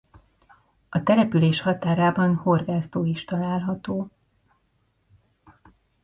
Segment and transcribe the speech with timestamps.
[0.89, 4.09] A település határában horgásztó is található.